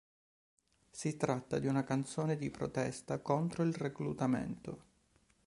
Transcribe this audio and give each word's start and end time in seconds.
Si 0.89 1.15
tratta 1.15 1.59
di 1.59 1.67
una 1.67 1.83
canzone 1.83 2.35
di 2.35 2.49
protesta 2.49 3.19
contro 3.19 3.61
il 3.61 3.75
reclutamento. 3.75 4.83